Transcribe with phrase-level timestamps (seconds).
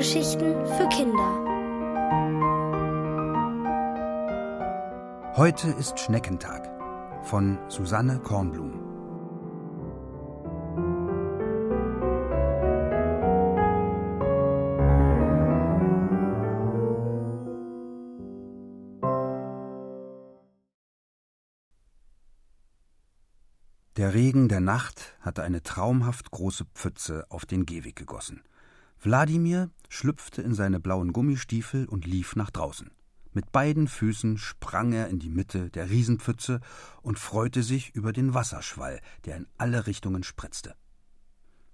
[0.00, 1.30] Hörgeschichten für Kinder.
[5.36, 6.70] Heute ist Schneckentag
[7.26, 8.80] von Susanne Kornblum.
[23.98, 28.42] Der Regen der Nacht hatte eine traumhaft große Pfütze auf den Gehweg gegossen.
[29.02, 32.90] Wladimir schlüpfte in seine blauen Gummistiefel und lief nach draußen.
[33.32, 36.60] Mit beiden Füßen sprang er in die Mitte der Riesenpfütze
[37.00, 40.74] und freute sich über den Wasserschwall, der in alle Richtungen spritzte.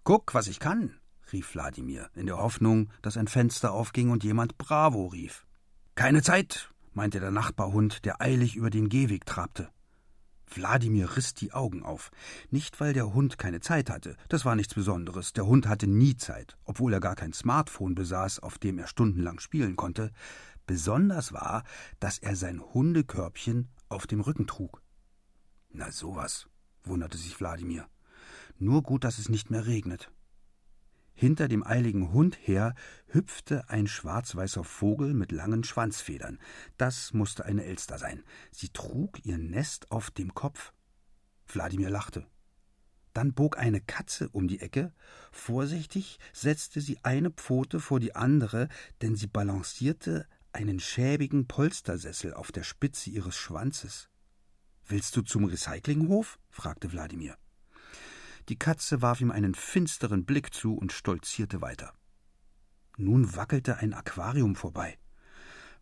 [0.04, 0.94] Guck, was ich kann,
[1.32, 5.46] rief Wladimir, in der Hoffnung, dass ein Fenster aufging und jemand Bravo rief.
[5.94, 9.68] Keine Zeit, meinte der Nachbarhund, der eilig über den Gehweg trabte.
[10.54, 12.10] Wladimir riss die Augen auf.
[12.50, 15.32] Nicht, weil der Hund keine Zeit hatte, das war nichts Besonderes.
[15.32, 19.40] Der Hund hatte nie Zeit, obwohl er gar kein Smartphone besaß, auf dem er stundenlang
[19.40, 20.12] spielen konnte.
[20.66, 21.64] Besonders war,
[22.00, 24.82] dass er sein Hundekörbchen auf dem Rücken trug.
[25.70, 26.48] Na sowas,
[26.84, 27.86] wunderte sich Wladimir.
[28.58, 30.10] Nur gut, dass es nicht mehr regnet.
[31.18, 32.74] Hinter dem eiligen Hund her
[33.06, 36.38] hüpfte ein schwarz-weißer Vogel mit langen Schwanzfedern.
[36.76, 38.22] Das musste eine Elster sein.
[38.52, 40.74] Sie trug ihr Nest auf dem Kopf.
[41.46, 42.26] Wladimir lachte.
[43.14, 44.92] Dann bog eine Katze um die Ecke.
[45.32, 48.68] Vorsichtig setzte sie eine Pfote vor die andere,
[49.00, 54.10] denn sie balancierte einen schäbigen Polstersessel auf der Spitze ihres Schwanzes.
[54.86, 56.38] Willst du zum Recyclinghof?
[56.50, 57.38] fragte Wladimir.
[58.48, 61.92] Die Katze warf ihm einen finsteren Blick zu und stolzierte weiter.
[62.96, 64.98] Nun wackelte ein Aquarium vorbei.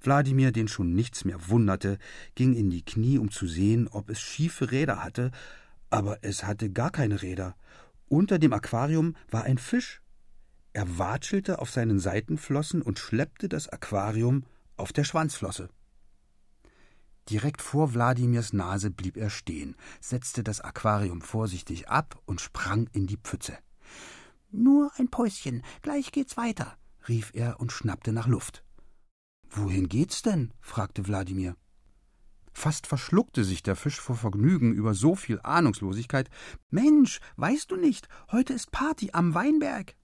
[0.00, 1.98] Wladimir, den schon nichts mehr wunderte,
[2.34, 5.30] ging in die Knie, um zu sehen, ob es schiefe Räder hatte,
[5.90, 7.54] aber es hatte gar keine Räder.
[8.08, 10.02] Unter dem Aquarium war ein Fisch.
[10.72, 14.44] Er watschelte auf seinen Seitenflossen und schleppte das Aquarium
[14.76, 15.68] auf der Schwanzflosse.
[17.30, 23.06] Direkt vor Wladimirs Nase blieb er stehen, setzte das Aquarium vorsichtig ab und sprang in
[23.06, 23.56] die Pfütze.
[24.50, 26.76] Nur ein Päuschen, gleich geht's weiter,
[27.08, 28.62] rief er und schnappte nach Luft.
[29.48, 30.52] Wohin geht's denn?
[30.60, 31.56] fragte Wladimir.
[32.52, 36.30] Fast verschluckte sich der Fisch vor Vergnügen über so viel Ahnungslosigkeit.
[36.70, 39.96] Mensch, weißt du nicht, heute ist Party am Weinberg.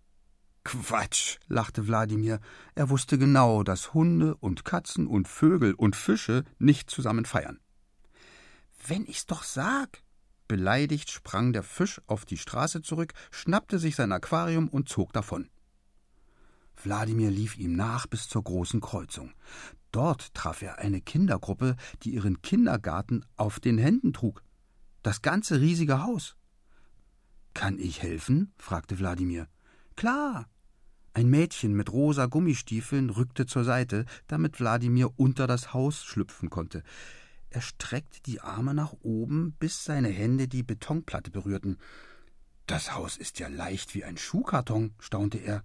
[0.64, 2.40] Quatsch, lachte Wladimir.
[2.74, 7.60] Er wusste genau, dass Hunde und Katzen und Vögel und Fische nicht zusammen feiern.
[8.86, 10.02] Wenn ich's doch sag!
[10.48, 15.48] Beleidigt sprang der Fisch auf die Straße zurück, schnappte sich sein Aquarium und zog davon.
[16.82, 19.32] Wladimir lief ihm nach bis zur großen Kreuzung.
[19.92, 24.42] Dort traf er eine Kindergruppe, die ihren Kindergarten auf den Händen trug.
[25.02, 26.36] Das ganze riesige Haus.
[27.54, 28.52] Kann ich helfen?
[28.58, 29.48] fragte Wladimir.
[29.96, 30.48] Klar.
[31.12, 36.82] Ein Mädchen mit rosa Gummistiefeln rückte zur Seite, damit Wladimir unter das Haus schlüpfen konnte.
[37.50, 41.78] Er streckte die Arme nach oben, bis seine Hände die Betonplatte berührten.
[42.66, 45.64] Das Haus ist ja leicht wie ein Schuhkarton, staunte er.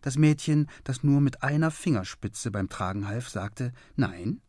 [0.00, 4.40] Das Mädchen, das nur mit einer Fingerspitze beim Tragen half, sagte Nein,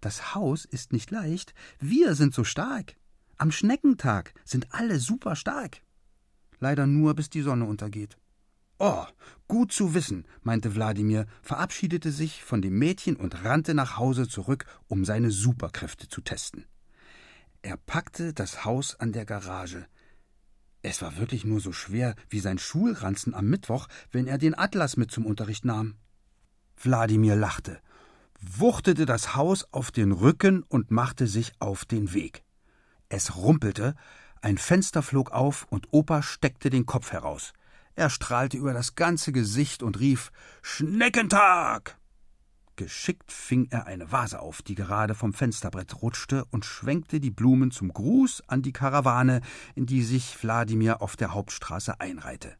[0.00, 2.94] das Haus ist nicht leicht, wir sind so stark.
[3.36, 5.82] Am Schneckentag sind alle super stark.
[6.60, 8.16] Leider nur, bis die Sonne untergeht.
[8.78, 9.04] Oh,
[9.48, 14.64] gut zu wissen, meinte Wladimir, verabschiedete sich von dem Mädchen und rannte nach Hause zurück,
[14.88, 16.64] um seine Superkräfte zu testen.
[17.62, 19.86] Er packte das Haus an der Garage.
[20.82, 24.96] Es war wirklich nur so schwer wie sein Schulranzen am Mittwoch, wenn er den Atlas
[24.96, 25.96] mit zum Unterricht nahm.
[26.78, 27.80] Wladimir lachte,
[28.40, 32.44] wuchtete das Haus auf den Rücken und machte sich auf den Weg.
[33.10, 33.94] Es rumpelte,
[34.42, 37.52] ein Fenster flog auf und Opa steckte den Kopf heraus.
[37.94, 41.98] Er strahlte über das ganze Gesicht und rief Schneckentag.
[42.76, 47.70] Geschickt fing er eine Vase auf, die gerade vom Fensterbrett rutschte, und schwenkte die Blumen
[47.70, 49.42] zum Gruß an die Karawane,
[49.74, 52.56] in die sich Wladimir auf der Hauptstraße einreihte.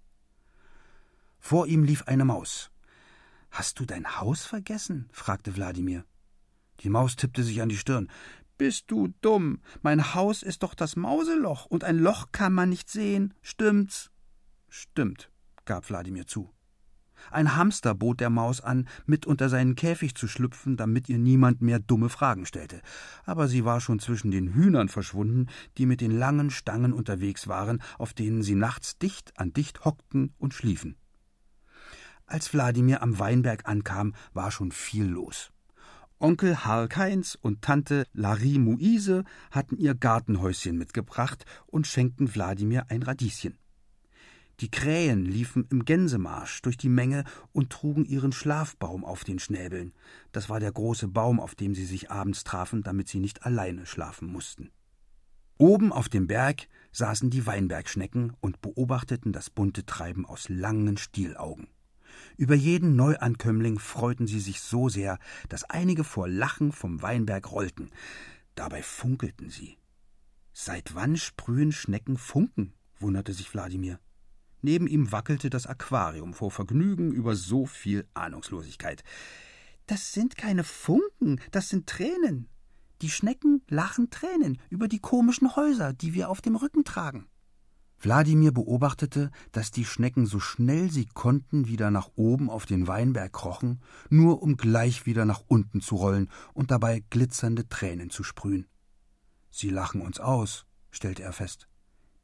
[1.39, 2.71] Vor ihm lief eine Maus.
[3.51, 5.09] Hast du dein Haus vergessen?
[5.11, 6.05] fragte Wladimir.
[6.81, 8.11] Die Maus tippte sich an die Stirn.
[8.61, 9.61] Bist du dumm?
[9.81, 13.33] Mein Haus ist doch das Mauseloch, und ein Loch kann man nicht sehen.
[13.41, 14.11] Stimmt's?
[14.69, 15.31] Stimmt,
[15.65, 16.51] gab Wladimir zu.
[17.31, 21.63] Ein Hamster bot der Maus an, mit unter seinen Käfig zu schlüpfen, damit ihr niemand
[21.63, 22.83] mehr dumme Fragen stellte.
[23.25, 25.47] Aber sie war schon zwischen den Hühnern verschwunden,
[25.79, 30.35] die mit den langen Stangen unterwegs waren, auf denen sie nachts dicht an dicht hockten
[30.37, 30.97] und schliefen.
[32.27, 35.51] Als Wladimir am Weinberg ankam, war schon viel los.
[36.21, 43.57] Onkel Harl-Keins und Tante Larie Muise hatten ihr Gartenhäuschen mitgebracht und schenkten Wladimir ein Radieschen.
[44.61, 49.95] Die Krähen liefen im Gänsemarsch durch die Menge und trugen ihren Schlafbaum auf den Schnäbeln.
[50.33, 53.87] Das war der große Baum, auf dem sie sich abends trafen, damit sie nicht alleine
[53.87, 54.71] schlafen mussten.
[55.57, 61.69] Oben auf dem Berg saßen die Weinbergschnecken und beobachteten das bunte Treiben aus langen Stielaugen.
[62.37, 65.19] Über jeden Neuankömmling freuten sie sich so sehr,
[65.49, 67.91] dass einige vor Lachen vom Weinberg rollten.
[68.55, 69.77] Dabei funkelten sie.
[70.53, 72.73] Seit wann sprühen Schnecken Funken?
[72.99, 73.99] wunderte sich Wladimir.
[74.63, 79.03] Neben ihm wackelte das Aquarium vor Vergnügen über so viel Ahnungslosigkeit.
[79.87, 82.49] Das sind keine Funken, das sind Tränen.
[83.01, 87.30] Die Schnecken lachen Tränen über die komischen Häuser, die wir auf dem Rücken tragen.
[88.01, 93.33] Wladimir beobachtete, dass die Schnecken so schnell sie konnten wieder nach oben auf den Weinberg
[93.33, 98.67] krochen, nur um gleich wieder nach unten zu rollen und dabei glitzernde Tränen zu sprühen.
[99.51, 101.69] Sie lachen uns aus, stellte er fest.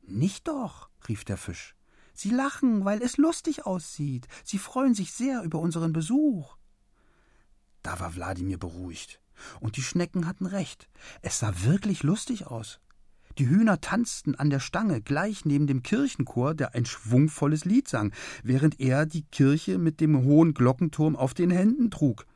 [0.03, 1.75] Nicht doch, rief der Fisch.
[2.15, 4.27] Sie lachen, weil es lustig aussieht.
[4.45, 6.57] Sie freuen sich sehr über unseren Besuch.
[7.83, 9.21] Da war Wladimir beruhigt.
[9.61, 10.89] Und die Schnecken hatten recht.
[11.21, 12.81] Es sah wirklich lustig aus.
[13.39, 18.13] Die Hühner tanzten an der Stange gleich neben dem Kirchenchor, der ein schwungvolles Lied sang,
[18.43, 22.27] während er die Kirche mit dem hohen Glockenturm auf den Händen trug.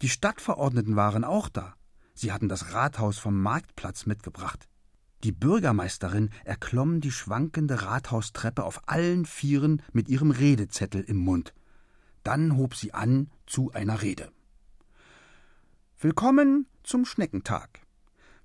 [0.00, 1.74] Die Stadtverordneten waren auch da.
[2.14, 4.66] Sie hatten das Rathaus vom Marktplatz mitgebracht.
[5.24, 11.52] Die Bürgermeisterin erklomm die schwankende Rathaustreppe auf allen Vieren mit ihrem Redezettel im Mund.
[12.22, 14.30] Dann hob sie an zu einer Rede.
[15.98, 17.80] Willkommen zum Schneckentag.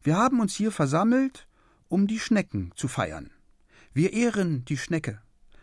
[0.01, 1.47] Wir haben uns hier versammelt,
[1.95, 3.31] um die Schnecken zu feiern.
[3.93, 5.21] Wir ehren die Schnecke,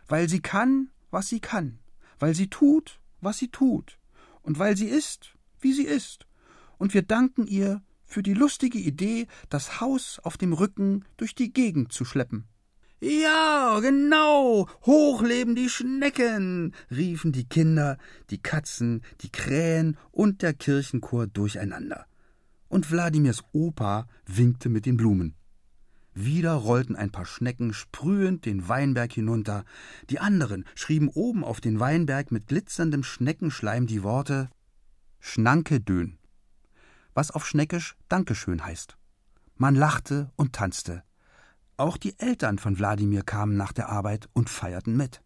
[0.09, 1.79] weil sie kann, was sie kann,
[2.19, 3.99] weil sie tut, was sie tut,
[4.41, 6.27] und weil sie ist, wie sie ist.
[6.79, 11.53] Und wir danken ihr für die lustige Idee, das Haus auf dem Rücken durch die
[11.53, 12.49] Gegend zu schleppen.
[13.01, 14.71] Ja, genau.
[14.87, 17.99] Hoch leben die Schnecken, riefen die Kinder,
[18.31, 22.07] die Katzen, die Krähen und der Kirchenchor durcheinander.
[22.69, 25.35] Und Wladimirs Opa winkte mit den Blumen.
[26.15, 29.65] Wieder rollten ein paar Schnecken sprühend den Weinberg hinunter.
[30.11, 34.51] Die anderen schrieben oben auf den Weinberg mit glitzerndem Schneckenschleim die Worte
[35.21, 36.19] Schnanke Dön,
[37.15, 38.97] was auf Schneckisch Dankeschön heißt.
[39.57, 41.03] Man lachte und tanzte.
[41.77, 45.23] Auch die Eltern von Wladimir kamen nach der Arbeit und feierten mit.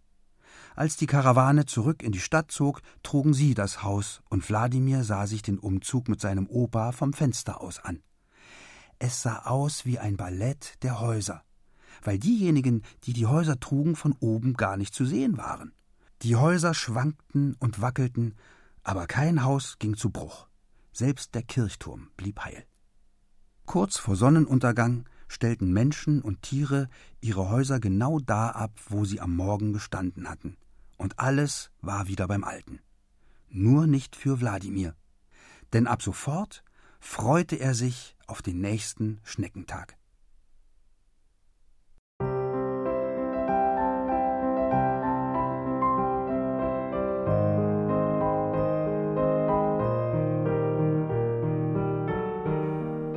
[0.76, 5.26] Als die Karawane zurück in die Stadt zog, trugen sie das Haus, und Wladimir sah
[5.26, 8.02] sich den Umzug mit seinem Opa vom Fenster aus an.
[8.98, 11.42] Es sah aus wie ein Ballett der Häuser,
[12.02, 15.72] weil diejenigen, die die Häuser trugen, von oben gar nicht zu sehen waren.
[16.22, 18.34] Die Häuser schwankten und wackelten,
[18.82, 20.48] aber kein Haus ging zu Bruch.
[20.92, 22.64] Selbst der Kirchturm blieb heil.
[23.66, 26.88] Kurz vor Sonnenuntergang stellten Menschen und Tiere
[27.20, 30.56] ihre Häuser genau da ab, wo sie am Morgen gestanden hatten,
[30.96, 32.80] und alles war wieder beim Alten.
[33.48, 34.94] Nur nicht für Wladimir.
[35.72, 36.64] Denn ab sofort
[37.00, 39.96] freute er sich auf den nächsten Schneckentag.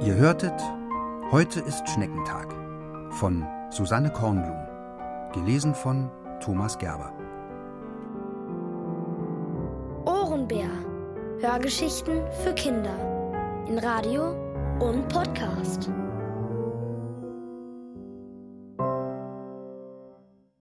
[0.01, 0.59] Ihr hörtet
[1.31, 2.55] Heute ist Schneckentag
[3.11, 4.57] von Susanne Kornblum,
[5.31, 7.13] gelesen von Thomas Gerber.
[10.05, 10.71] Ohrenbär.
[11.39, 12.95] Hörgeschichten für Kinder
[13.67, 14.48] in Radio
[14.79, 15.89] und Podcast.